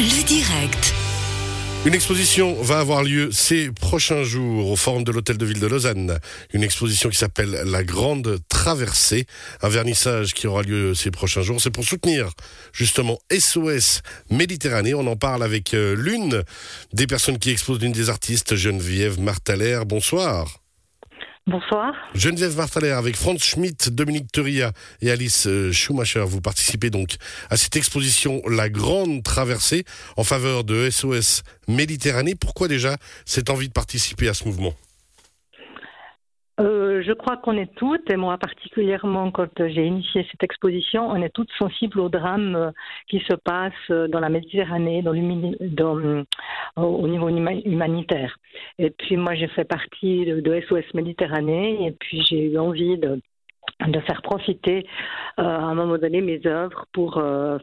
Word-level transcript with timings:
Le 0.00 0.24
direct. 0.24 0.94
Une 1.84 1.92
exposition 1.92 2.54
va 2.62 2.78
avoir 2.78 3.02
lieu 3.02 3.30
ces 3.32 3.70
prochains 3.70 4.22
jours 4.22 4.70
au 4.70 4.76
Forum 4.76 5.04
de 5.04 5.12
l'Hôtel 5.12 5.36
de 5.36 5.44
Ville 5.44 5.60
de 5.60 5.66
Lausanne. 5.66 6.18
Une 6.54 6.62
exposition 6.62 7.10
qui 7.10 7.18
s'appelle 7.18 7.50
La 7.66 7.84
Grande 7.84 8.38
Traversée. 8.48 9.26
Un 9.60 9.68
vernissage 9.68 10.32
qui 10.32 10.46
aura 10.46 10.62
lieu 10.62 10.94
ces 10.94 11.10
prochains 11.10 11.42
jours. 11.42 11.60
C'est 11.60 11.68
pour 11.68 11.84
soutenir 11.84 12.30
justement 12.72 13.18
SOS 13.30 14.00
Méditerranée. 14.30 14.94
On 14.94 15.06
en 15.06 15.16
parle 15.16 15.42
avec 15.42 15.74
euh, 15.74 15.94
l'une 15.94 16.44
des 16.94 17.06
personnes 17.06 17.38
qui 17.38 17.50
exposent, 17.50 17.82
l'une 17.82 17.92
des 17.92 18.08
artistes, 18.08 18.54
Geneviève 18.54 19.20
Martaler. 19.20 19.80
Bonsoir. 19.84 20.59
Bonsoir. 21.46 21.94
Geneviève 22.14 22.56
Martaler 22.56 22.90
avec 22.90 23.16
Franz 23.16 23.42
Schmidt, 23.42 23.90
Dominique 23.90 24.30
Thuria 24.30 24.72
et 25.00 25.10
Alice 25.10 25.46
euh, 25.46 25.72
Schumacher. 25.72 26.24
Vous 26.26 26.40
participez 26.40 26.90
donc 26.90 27.16
à 27.48 27.56
cette 27.56 27.76
exposition 27.76 28.42
La 28.48 28.68
Grande 28.68 29.22
Traversée 29.22 29.84
en 30.16 30.22
faveur 30.22 30.64
de 30.64 30.90
SOS 30.90 31.42
Méditerranée. 31.66 32.34
Pourquoi 32.34 32.68
déjà 32.68 32.96
cette 33.24 33.50
envie 33.50 33.68
de 33.68 33.72
participer 33.72 34.28
à 34.28 34.34
ce 34.34 34.44
mouvement? 34.44 34.74
Euh, 36.60 37.02
je 37.02 37.12
crois 37.12 37.38
qu'on 37.38 37.56
est 37.56 37.74
toutes, 37.74 38.10
et 38.10 38.16
moi 38.16 38.36
particulièrement 38.36 39.30
quand 39.30 39.48
j'ai 39.56 39.86
initié 39.86 40.26
cette 40.30 40.42
exposition, 40.42 41.08
on 41.08 41.22
est 41.22 41.30
toutes 41.30 41.50
sensibles 41.58 42.00
au 42.00 42.10
drame 42.10 42.54
euh, 42.54 42.70
qui 43.08 43.20
se 43.20 43.34
passe 43.34 43.72
dans 43.88 44.20
la 44.20 44.28
Méditerranée, 44.28 45.00
dans, 45.00 45.14
dans 45.14 46.24
au 46.76 47.06
niveau 47.08 47.28
humanitaire. 47.28 48.36
Et 48.78 48.90
puis 48.90 49.16
moi 49.16 49.34
j'ai 49.34 49.48
fait 49.48 49.64
partie 49.64 50.24
de 50.26 50.60
SOS 50.68 50.94
Méditerranée, 50.94 51.86
et 51.86 51.92
puis 51.92 52.22
j'ai 52.22 52.44
eu 52.52 52.58
envie 52.58 52.98
de 52.98 53.20
de 53.88 54.00
faire 54.00 54.22
profiter 54.22 54.86
euh, 55.38 55.42
à 55.42 55.62
un 55.62 55.74
moment 55.74 55.96
donné 55.96 56.20
mes 56.20 56.40
œuvres 56.46 56.86
pour, 56.92 57.18
euh, 57.18 57.58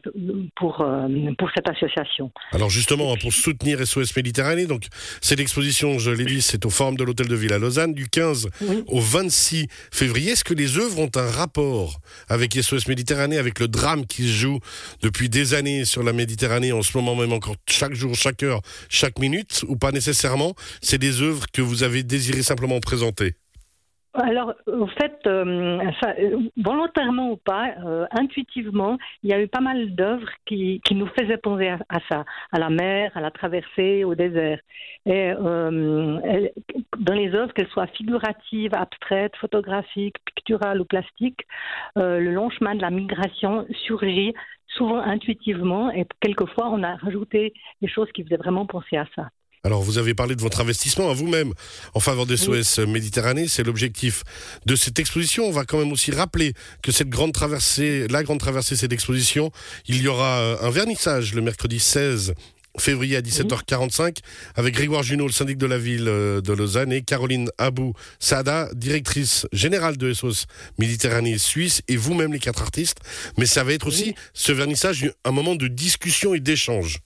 pour, 0.55 0.81
euh, 0.81 1.07
pour 1.37 1.49
cette 1.55 1.69
association. 1.69 2.31
Alors 2.51 2.69
justement, 2.69 3.15
pour 3.17 3.31
soutenir 3.31 3.85
SOS 3.85 4.15
Méditerranée, 4.15 4.65
donc 4.65 4.87
cette 5.21 5.39
exposition, 5.39 5.99
je 5.99 6.11
l'ai 6.11 6.25
dit, 6.25 6.41
c'est 6.41 6.65
au 6.65 6.69
Forum 6.69 6.95
de 6.95 7.03
l'Hôtel 7.03 7.27
de 7.27 7.35
Ville 7.35 7.53
à 7.53 7.59
Lausanne, 7.59 7.93
du 7.93 8.07
15 8.07 8.49
au 8.87 8.99
26 8.99 9.67
février. 9.91 10.31
Est-ce 10.31 10.43
que 10.43 10.53
les 10.53 10.77
œuvres 10.77 10.99
ont 10.99 11.11
un 11.15 11.29
rapport 11.29 11.99
avec 12.29 12.53
SOS 12.53 12.87
Méditerranée, 12.87 13.37
avec 13.37 13.59
le 13.59 13.67
drame 13.67 14.05
qui 14.05 14.23
se 14.23 14.33
joue 14.33 14.59
depuis 15.03 15.29
des 15.29 15.53
années 15.53 15.85
sur 15.85 16.03
la 16.03 16.13
Méditerranée, 16.13 16.71
en 16.71 16.81
ce 16.81 16.97
moment 16.97 17.15
même 17.15 17.33
encore 17.33 17.55
chaque 17.67 17.93
jour, 17.93 18.15
chaque 18.15 18.43
heure, 18.43 18.61
chaque 18.89 19.19
minute, 19.19 19.63
ou 19.67 19.75
pas 19.75 19.91
nécessairement? 19.91 20.53
C'est 20.81 20.97
des 20.97 21.21
œuvres 21.21 21.45
que 21.51 21.61
vous 21.61 21.83
avez 21.83 22.03
désiré 22.03 22.41
simplement 22.41 22.79
présenter? 22.79 23.35
Alors, 24.17 24.53
en 24.71 24.87
fait, 24.87 25.19
euh, 25.27 25.79
volontairement 26.57 27.31
ou 27.31 27.37
pas, 27.37 27.75
euh, 27.85 28.05
intuitivement, 28.11 28.97
il 29.23 29.29
y 29.29 29.33
a 29.33 29.41
eu 29.41 29.47
pas 29.47 29.59
mal 29.59 29.93
d'œuvres 29.95 30.29
qui, 30.45 30.81
nous 30.91 31.07
faisaient 31.07 31.37
penser 31.37 31.69
à, 31.69 31.99
ça, 32.09 32.25
à 32.51 32.59
la 32.59 32.69
mer, 32.69 33.11
à 33.15 33.21
la 33.21 33.31
traversée, 33.31 34.03
au 34.03 34.15
désert. 34.15 34.59
Et 35.05 35.31
euh, 35.31 36.49
dans 36.97 37.13
les 37.13 37.33
œuvres, 37.35 37.53
qu'elles 37.53 37.69
soient 37.69 37.87
figuratives, 37.87 38.73
abstraites, 38.73 39.35
photographiques, 39.37 40.17
picturales 40.25 40.81
ou 40.81 40.85
plastiques, 40.85 41.45
le 41.95 42.31
long 42.31 42.49
chemin 42.49 42.75
de 42.75 42.81
la 42.81 42.89
migration 42.89 43.65
surgit 43.85 44.33
souvent 44.67 44.99
intuitivement 44.99 45.91
et 45.91 46.05
quelquefois 46.19 46.69
on 46.69 46.83
a 46.83 46.95
rajouté 46.95 47.53
des 47.81 47.87
choses 47.87 48.11
qui 48.11 48.23
faisaient 48.23 48.37
vraiment 48.37 48.65
penser 48.65 48.97
à 48.97 49.05
ça. 49.15 49.29
Alors, 49.63 49.81
vous 49.81 49.97
avez 49.97 50.13
parlé 50.13 50.35
de 50.35 50.41
votre 50.41 50.61
investissement 50.61 51.09
à 51.09 51.13
vous-même 51.13 51.53
en 51.93 51.99
faveur 51.99 52.25
des 52.25 52.37
SOS 52.37 52.79
Méditerranée. 52.79 53.47
C'est 53.47 53.63
l'objectif 53.63 54.23
de 54.65 54.75
cette 54.75 54.99
exposition. 54.99 55.45
On 55.45 55.51
va 55.51 55.65
quand 55.65 55.79
même 55.79 55.91
aussi 55.91 56.11
rappeler 56.11 56.53
que 56.81 56.91
cette 56.91 57.09
grande 57.09 57.33
traversée, 57.33 58.07
la 58.07 58.23
grande 58.23 58.39
traversée, 58.39 58.75
cette 58.75 58.93
exposition, 58.93 59.51
il 59.87 60.01
y 60.01 60.07
aura 60.07 60.39
euh, 60.39 60.57
un 60.61 60.69
vernissage 60.69 61.33
le 61.33 61.41
mercredi 61.41 61.79
16 61.79 62.33
février 62.79 63.15
à 63.15 63.21
17h45 63.21 64.17
avec 64.55 64.75
Grégoire 64.75 65.03
Junot, 65.03 65.27
le 65.27 65.33
syndic 65.33 65.57
de 65.57 65.65
la 65.65 65.77
ville 65.77 66.07
euh, 66.07 66.41
de 66.41 66.53
Lausanne, 66.53 66.91
et 66.91 67.01
Caroline 67.01 67.49
Abou 67.57 67.93
Sada, 68.19 68.69
directrice 68.73 69.47
générale 69.51 69.97
de 69.97 70.13
SOS 70.13 70.45
Méditerranée 70.77 71.37
Suisse, 71.37 71.81
et 71.87 71.97
vous-même 71.97 72.33
les 72.33 72.39
quatre 72.39 72.61
artistes. 72.61 72.99
Mais 73.37 73.45
ça 73.45 73.63
va 73.63 73.73
être 73.73 73.87
aussi 73.87 74.15
ce 74.33 74.51
vernissage 74.51 75.11
un 75.25 75.31
moment 75.31 75.55
de 75.55 75.67
discussion 75.67 76.33
et 76.33 76.39
d'échange. 76.39 76.99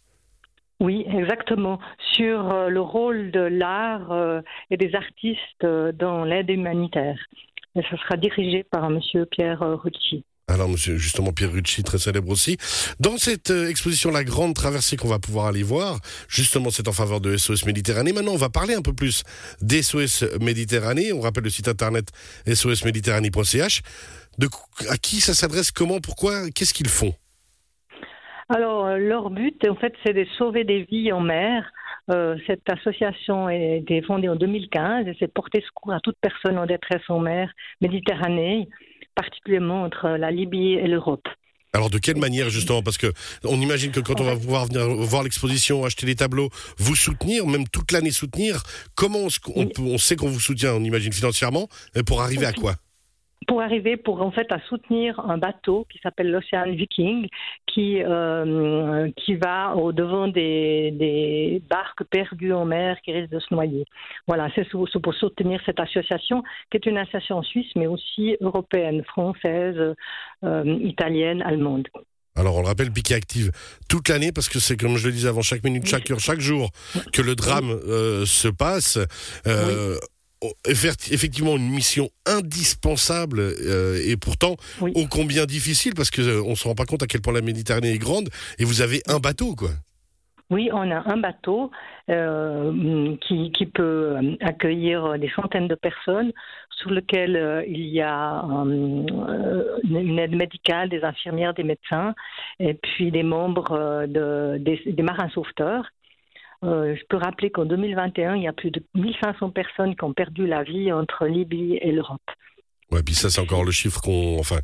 Oui, 0.82 1.06
exactement. 1.16 1.80
Sur 2.16 2.52
euh, 2.52 2.70
le 2.70 2.82
rôle 2.82 3.30
de 3.30 3.40
l'art 3.40 4.12
euh, 4.12 4.42
et 4.72 4.78
des 4.78 4.96
artistes 4.96 5.64
euh, 5.64 5.92
dans 5.92 6.26
l'aide 6.26 6.50
humanitaire. 6.50 7.20
Et 7.76 7.84
ça 7.84 7.98
sera 7.98 8.18
dirigé 8.18 8.64
par 8.64 8.90
Monsieur 8.90 9.28
Pierre 9.28 9.60
Rucci. 9.62 10.26
Alors, 10.48 10.68
monsieur, 10.68 10.98
justement, 10.98 11.32
Pierre 11.32 11.52
Rucci, 11.52 11.84
très 11.84 12.00
célèbre 12.00 12.30
aussi. 12.30 12.58
Dans 13.00 13.18
cette 13.18 13.52
exposition, 13.52 14.10
la 14.10 14.24
grande 14.24 14.56
traversée 14.56 14.98
qu'on 14.98 15.08
va 15.08 15.20
pouvoir 15.20 15.46
aller 15.46 15.64
voir, 15.64 16.00
justement, 16.28 16.72
c'est 16.72 16.88
en 16.88 16.94
faveur 16.94 17.22
de 17.22 17.38
SOS 17.38 17.66
Méditerranée. 17.66 18.12
Maintenant, 18.12 18.34
on 18.34 18.38
va 18.38 18.50
parler 18.50 18.74
un 18.74 18.82
peu 18.82 18.92
plus 18.92 19.24
d'SOS 19.62 20.26
Méditerranée. 20.42 21.14
On 21.14 21.22
rappelle 21.22 21.44
le 21.44 21.50
site 21.52 21.68
internet 21.70 22.10
sosméditerranée.ch. 22.52 23.82
À 24.90 24.98
qui 24.98 25.22
ça 25.22 25.34
s'adresse 25.36 25.72
Comment 25.72 26.02
Pourquoi 26.02 26.50
Qu'est-ce 26.50 26.74
qu'ils 26.74 26.90
font? 26.90 27.14
Alors, 28.54 28.86
euh, 28.86 28.98
leur 28.98 29.30
but, 29.30 29.66
en 29.68 29.76
fait, 29.76 29.94
c'est 30.06 30.14
de 30.14 30.26
sauver 30.38 30.64
des 30.64 30.84
vies 30.84 31.12
en 31.12 31.22
mer. 31.22 31.72
Euh, 32.10 32.36
cette 32.48 32.70
association 32.70 33.48
a 33.48 33.56
été 33.56 34.02
fondée 34.02 34.28
en 34.28 34.36
2015 34.36 35.08
et 35.08 35.16
c'est 35.20 35.32
porter 35.32 35.64
secours 35.66 35.94
à 35.94 36.00
toute 36.02 36.18
personne 36.20 36.58
en 36.58 36.66
détresse 36.66 37.04
en 37.10 37.20
mer 37.20 37.50
Méditerranée, 37.80 38.68
particulièrement 39.16 39.84
entre 39.84 40.10
la 40.10 40.32
Libye 40.32 40.74
et 40.74 40.88
l'Europe. 40.88 41.28
Alors 41.74 41.90
de 41.90 42.00
quelle 42.00 42.18
manière 42.18 42.50
justement? 42.50 42.84
Parce 42.84 42.98
que 42.98 43.08
on 43.46 43.62
imagine 43.62 43.92
que 43.92 44.02
quand 44.02 44.20
on 44.20 44.26
va 44.26 44.36
pouvoir 44.36 44.66
venir 44.66 44.86
voir 44.90 45.24
l'exposition, 45.24 45.86
acheter 45.86 46.06
les 46.06 46.16
tableaux, 46.16 46.50
vous 46.78 46.96
soutenir, 46.96 47.48
même 47.48 47.66
toute 47.70 47.94
l'année 47.94 48.12
soutenir, 48.12 48.62
comment 48.96 49.28
on, 49.56 49.70
on 49.80 49.98
sait 49.98 50.18
qu'on 50.18 50.28
vous 50.28 50.42
soutient 50.42 50.74
On 50.74 50.84
imagine 50.84 51.14
financièrement, 51.14 51.70
pour 52.06 52.22
arriver 52.22 52.46
à 52.46 52.52
quoi? 52.52 52.76
Pour 53.48 53.62
arriver 53.62 53.98
pour 53.98 54.22
en 54.22 54.32
fait 54.32 54.52
à 54.52 54.60
soutenir 54.70 55.20
un 55.20 55.38
bateau 55.38 55.86
qui 55.92 56.00
s'appelle 56.00 56.32
l'Océan 56.32 56.72
Viking 56.72 57.28
qui 57.68 58.02
euh, 58.04 59.10
qui 59.18 59.36
va 59.36 59.76
au 59.76 59.92
devant 59.92 60.28
des, 60.28 60.92
des, 60.92 61.62
barques 61.70 62.04
perdues 62.06 62.54
en 62.54 62.66
mer 62.66 62.98
qui 63.04 63.12
risquent 63.12 63.32
de 63.32 63.40
se 63.40 63.54
noyer. 63.54 63.86
Voilà, 64.28 64.50
c'est 64.56 64.68
pour 64.70 65.14
soutenir 65.16 65.60
cette 65.66 65.80
association 65.80 66.44
qui 66.70 66.78
est 66.78 66.86
une 66.86 66.98
association 66.98 67.42
suisse 67.44 67.72
mais 67.76 67.88
aussi 67.88 68.38
européenne, 68.42 69.04
française, 69.04 69.96
euh, 70.44 70.78
italienne, 70.82 71.42
allemande. 71.42 71.88
Alors 72.36 72.56
on 72.56 72.62
le 72.62 72.68
rappelle, 72.68 72.92
Piquet 72.92 73.16
active 73.16 73.52
toute 73.90 74.08
l'année 74.08 74.32
parce 74.32 74.48
que 74.48 74.60
c'est 74.60 74.78
comme 74.78 74.96
je 74.98 75.08
le 75.08 75.14
disais 75.14 75.28
avant, 75.28 75.42
chaque 75.42 75.64
minute, 75.64 75.86
chaque 75.86 76.10
heure, 76.10 76.20
chaque 76.20 76.40
jour 76.40 76.70
que 77.12 77.22
le 77.22 77.36
drame 77.36 77.70
euh, 77.70 78.26
se 78.26 78.48
passe. 78.48 78.98
Euh, 79.48 79.98
effectivement 80.66 81.56
une 81.56 81.70
mission 81.70 82.10
indispensable 82.26 83.40
euh, 83.40 84.02
et 84.06 84.18
pourtant 84.18 84.56
ô 84.82 85.08
combien 85.10 85.46
difficile 85.46 85.94
parce 85.96 86.10
que 86.10 86.22
euh, 86.22 86.44
on 86.46 86.56
se 86.56 86.68
rend 86.68 86.76
pas 86.76 86.86
compte 86.86 87.04
à 87.04 87.08
quel 87.08 87.22
point 87.22 87.34
la 87.34 87.42
Méditerranée 87.42 87.92
est 87.92 88.00
grande 88.00 88.30
et 88.58 88.66
vous 88.66 88.82
avez 88.82 89.02
un 89.08 89.20
bateau 89.20 89.56
quoi. 89.56 89.70
Oui, 90.50 90.70
on 90.74 90.92
a 90.92 91.10
un 91.10 91.16
bateau 91.16 91.72
euh, 92.10 93.16
qui, 93.26 93.54
qui, 93.54 93.66
peut 93.68 94.18
accueillir 94.42 95.18
des 95.18 95.30
centaines 95.30 95.70
de 95.70 95.76
personnes, 95.76 96.34
sur 96.72 96.90
lequel 96.90 97.64
il 97.70 97.86
y 97.86 98.02
a 98.02 98.44
une 98.44 100.20
aide 100.20 100.36
médicale, 100.36 100.90
des 100.90 101.06
infirmières, 101.06 101.54
des 101.54 101.64
médecins, 101.64 102.14
et 102.60 102.74
puis 102.74 103.12
des 103.12 103.24
membres 103.24 104.06
de, 104.08 104.58
des 104.58 105.04
marins 105.04 105.30
sauveteurs 105.30 105.86
euh, 106.64 106.96
je 106.96 107.04
peux 107.10 107.18
rappeler 107.18 107.50
qu'en 107.50 107.66
2021, 107.66 108.36
il 108.36 108.44
y 108.44 108.48
a 108.48 108.54
plus 108.54 108.72
de 108.72 108.84
1500 108.94 109.50
personnes 109.50 109.96
qui 109.96 110.04
ont 110.04 110.14
perdu 110.14 110.46
la 110.46 110.64
vie 110.64 110.92
entre 110.92 111.26
Libye 111.26 111.78
et 111.82 111.92
l'Europe. 111.92 112.22
Ouais, 112.92 113.04
puis 113.04 113.16
ça, 113.16 113.30
c'est 113.30 113.40
encore 113.40 113.64
le 113.64 113.72
chiffre 113.72 114.02
qu'on, 114.02 114.38
enfin, 114.40 114.60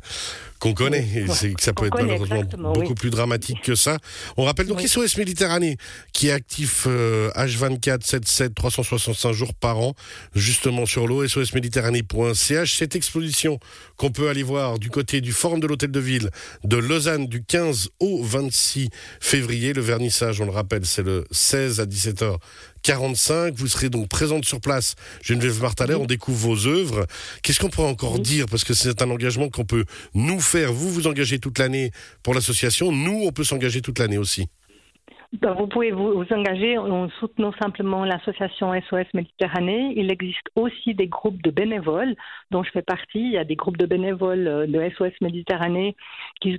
qu'on 0.58 0.74
connaît. 0.74 1.06
c'est 1.32 1.52
que 1.54 1.62
ça 1.62 1.72
peut 1.72 1.86
être 1.86 1.96
malheureusement 1.96 2.42
beaucoup 2.74 2.94
plus 2.94 3.10
dramatique 3.10 3.62
que 3.62 3.74
ça. 3.74 3.98
On 4.36 4.44
rappelle 4.44 4.66
donc 4.66 4.78
oui. 4.78 4.88
SOS 4.88 5.16
Méditerranée, 5.16 5.76
qui 6.12 6.28
est 6.28 6.32
actif 6.32 6.86
H24, 6.86 8.26
7, 8.26 8.54
365 8.54 9.32
jours 9.32 9.54
par 9.54 9.78
an, 9.78 9.94
justement 10.34 10.84
sur 10.86 11.06
l'eau, 11.06 11.26
sosméditerranée.ch. 11.26 12.76
Cette 12.76 12.96
exposition 12.96 13.58
qu'on 13.96 14.10
peut 14.10 14.28
aller 14.28 14.42
voir 14.42 14.78
du 14.78 14.90
côté 14.90 15.20
du 15.20 15.32
Forum 15.32 15.60
de 15.60 15.66
l'Hôtel 15.66 15.90
de 15.90 16.00
Ville 16.00 16.30
de 16.64 16.76
Lausanne 16.76 17.26
du 17.26 17.42
15 17.42 17.90
au 18.00 18.22
26 18.22 18.90
février. 19.20 19.72
Le 19.72 19.82
vernissage, 19.82 20.40
on 20.40 20.44
le 20.44 20.52
rappelle, 20.52 20.84
c'est 20.84 21.02
le 21.02 21.24
16 21.30 21.80
à 21.80 21.86
17h 21.86 22.36
45. 22.82 23.54
Vous 23.54 23.68
serez 23.68 23.90
donc 23.90 24.08
présente 24.08 24.44
sur 24.44 24.60
place, 24.60 24.94
Geneviève 25.22 25.60
Martaler. 25.60 25.94
On 25.94 26.06
découvre 26.06 26.38
vos 26.38 26.66
œuvres. 26.66 27.06
Qu'est-ce 27.42 27.60
qu'on 27.60 27.70
pourrait 27.70 27.88
encore 27.88 28.18
dire? 28.18 28.46
Parce 28.46 28.64
que 28.64 28.74
c'est 28.74 29.02
un 29.02 29.10
engagement 29.10 29.48
qu'on 29.48 29.64
peut 29.64 29.84
nous 30.14 30.40
faire. 30.40 30.72
Vous 30.72 30.90
vous 30.90 31.06
engagez 31.06 31.38
toute 31.38 31.58
l'année 31.58 31.90
pour 32.22 32.34
l'association. 32.34 32.92
Nous, 32.92 33.22
on 33.24 33.32
peut 33.32 33.44
s'engager 33.44 33.80
toute 33.80 33.98
l'année 33.98 34.18
aussi. 34.18 34.48
Ben, 35.34 35.52
vous 35.52 35.66
pouvez 35.66 35.90
vous, 35.90 36.24
engager 36.30 36.78
en 36.78 37.10
soutenant 37.20 37.52
simplement 37.60 38.02
l'association 38.06 38.72
SOS 38.88 39.12
Méditerranée. 39.12 39.92
Il 39.94 40.10
existe 40.10 40.48
aussi 40.56 40.94
des 40.94 41.06
groupes 41.06 41.42
de 41.42 41.50
bénévoles 41.50 42.16
dont 42.50 42.62
je 42.62 42.70
fais 42.70 42.80
partie. 42.80 43.20
Il 43.20 43.32
y 43.32 43.36
a 43.36 43.44
des 43.44 43.54
groupes 43.54 43.76
de 43.76 43.84
bénévoles 43.84 44.48
euh, 44.48 44.66
de 44.66 44.90
SOS 44.96 45.12
Méditerranée 45.20 45.96
qui, 46.40 46.58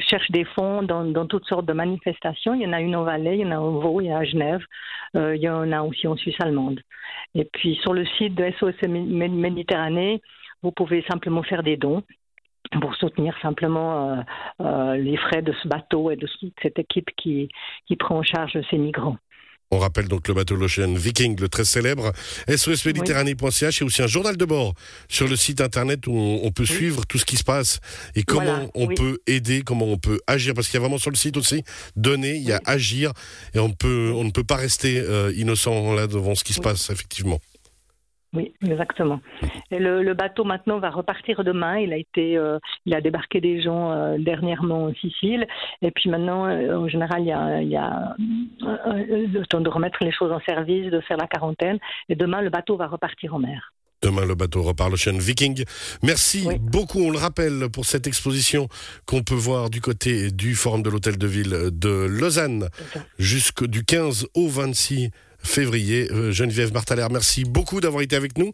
cherchent 0.00 0.32
des 0.32 0.44
fonds 0.44 0.82
dans, 0.82 1.26
toutes 1.26 1.46
sortes 1.46 1.66
de 1.66 1.72
manifestations. 1.72 2.54
Il 2.54 2.62
y 2.62 2.66
en 2.66 2.72
a 2.72 2.80
une 2.80 2.96
au 2.96 3.04
Valais, 3.04 3.38
il 3.38 3.42
y 3.42 3.46
en 3.46 3.52
a 3.52 3.60
au 3.60 3.80
Vaud, 3.80 4.00
il 4.00 4.08
y 4.08 4.12
en 4.12 4.16
a 4.16 4.20
à 4.20 4.24
Genève, 4.24 4.64
euh, 5.14 5.36
il 5.36 5.42
y 5.42 5.48
en 5.48 5.70
a 5.70 5.82
aussi 5.82 6.08
en 6.08 6.16
Suisse 6.16 6.36
allemande. 6.40 6.80
Et 7.36 7.44
puis 7.44 7.76
sur 7.82 7.92
le 7.94 8.04
site 8.04 8.34
de 8.34 8.50
SOS 8.58 8.82
Méditerranée, 8.88 10.20
vous 10.62 10.72
pouvez 10.72 11.04
simplement 11.08 11.44
faire 11.44 11.62
des 11.62 11.76
dons 11.76 12.02
pour 12.80 12.94
soutenir 12.96 13.34
simplement 13.42 14.10
euh, 14.10 14.22
euh, 14.60 14.96
les 14.96 15.16
frais 15.16 15.42
de 15.42 15.52
ce 15.62 15.68
bateau 15.68 16.10
et 16.10 16.16
de 16.16 16.28
cette 16.62 16.78
équipe 16.78 17.10
qui, 17.16 17.48
qui 17.86 17.96
prend 17.96 18.18
en 18.18 18.22
charge 18.22 18.58
ces 18.70 18.78
migrants. 18.78 19.16
On 19.74 19.78
rappelle 19.78 20.06
donc 20.06 20.28
le 20.28 20.34
bateau 20.34 20.54
l'Ocean 20.54 20.92
Viking, 20.92 21.40
le 21.40 21.48
très 21.48 21.64
célèbre, 21.64 22.12
sosméditerranée.ch 22.46 23.80
et 23.80 23.84
aussi 23.86 24.02
un 24.02 24.06
journal 24.06 24.36
de 24.36 24.44
bord 24.44 24.74
sur 25.08 25.26
le 25.26 25.34
site 25.34 25.62
internet 25.62 26.06
où 26.06 26.12
on, 26.12 26.50
peut 26.50 26.66
suivre 26.66 27.06
tout 27.06 27.16
ce 27.16 27.24
qui 27.24 27.38
se 27.38 27.42
passe 27.42 27.80
et 28.14 28.22
comment 28.22 28.68
on 28.74 28.88
peut 28.88 29.20
aider, 29.26 29.62
comment 29.62 29.86
on 29.86 29.96
peut 29.96 30.20
agir. 30.26 30.52
Parce 30.52 30.66
qu'il 30.68 30.74
y 30.74 30.76
a 30.76 30.80
vraiment 30.80 30.98
sur 30.98 31.10
le 31.10 31.16
site 31.16 31.38
aussi 31.38 31.64
donner, 31.96 32.34
il 32.34 32.42
y 32.42 32.52
a 32.52 32.60
agir 32.66 33.12
et 33.54 33.60
on, 33.60 33.70
peut, 33.70 34.12
on 34.14 34.24
ne 34.24 34.30
peut 34.30 34.44
pas 34.44 34.56
rester 34.56 35.00
euh, 35.00 35.32
innocent 35.34 35.94
là 35.94 36.06
devant 36.06 36.34
ce 36.34 36.44
qui 36.44 36.52
se 36.52 36.60
passe, 36.60 36.90
effectivement. 36.90 37.38
Oui, 38.34 38.54
exactement. 38.66 39.20
Et 39.70 39.78
le, 39.78 40.14
bateau 40.14 40.44
maintenant 40.44 40.78
va 40.78 40.88
repartir 40.88 41.44
demain. 41.44 41.78
Il 41.78 41.92
a 41.92 41.96
été, 41.96 42.36
euh, 42.38 42.58
il 42.86 42.94
a 42.94 43.02
débarqué 43.02 43.40
des 43.42 43.60
gens 43.60 43.92
euh, 43.92 44.16
dernièrement 44.18 44.84
en 44.84 44.94
Sicile. 44.94 45.46
Et 45.82 45.90
puis 45.90 46.08
maintenant, 46.08 46.46
euh, 46.46 46.74
en 46.74 46.88
général, 46.88 47.20
il 47.22 47.26
y 47.26 47.32
a, 47.32 47.60
il 47.60 47.68
y 47.68 47.76
a 47.76 48.14
le 48.18 49.46
temps 49.46 49.60
de 49.60 49.68
remettre 49.68 49.98
les 50.02 50.12
choses 50.12 50.32
en 50.32 50.40
service, 50.40 50.90
de 50.90 51.00
faire 51.00 51.18
la 51.18 51.26
quarantaine. 51.26 51.78
Et 52.08 52.14
demain, 52.14 52.40
le 52.40 52.48
bateau 52.48 52.76
va 52.76 52.86
repartir 52.86 53.34
en 53.34 53.38
mer. 53.38 53.72
Demain, 54.00 54.24
le 54.24 54.34
bateau 54.34 54.62
repart 54.62 54.90
l'Ocean 54.90 55.16
Viking. 55.16 55.64
Merci 56.02 56.48
beaucoup. 56.60 57.00
On 57.00 57.10
le 57.10 57.18
rappelle 57.18 57.68
pour 57.72 57.84
cette 57.84 58.06
exposition 58.06 58.68
qu'on 59.06 59.22
peut 59.22 59.34
voir 59.34 59.70
du 59.70 59.80
côté 59.80 60.32
du 60.32 60.54
Forum 60.56 60.82
de 60.82 60.90
l'Hôtel 60.90 61.18
de 61.18 61.26
Ville 61.26 61.56
de 61.70 62.06
Lausanne 62.08 62.68
jusqu'au 63.18 63.66
15 63.66 64.26
au 64.34 64.48
26 64.48 65.10
février. 65.42 66.08
Euh, 66.10 66.32
Geneviève 66.32 66.72
Martaler, 66.72 67.06
merci 67.10 67.44
beaucoup 67.44 67.80
d'avoir 67.80 68.02
été 68.02 68.16
avec 68.16 68.38
nous. 68.38 68.52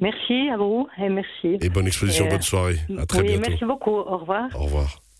Merci 0.00 0.48
à 0.52 0.56
vous 0.56 0.86
et 0.98 1.08
merci. 1.08 1.58
Et 1.60 1.68
bonne 1.68 1.86
exposition, 1.86 2.28
bonne 2.28 2.42
soirée. 2.42 2.78
À 2.98 3.06
très 3.06 3.20
oui, 3.20 3.28
bientôt. 3.28 3.50
Merci 3.50 3.64
beaucoup. 3.64 3.90
Au 3.90 4.18
revoir. 4.18 4.48
Au 4.54 4.64
revoir. 4.64 5.00